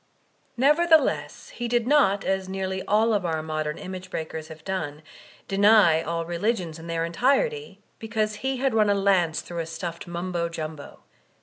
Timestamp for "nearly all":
2.49-3.13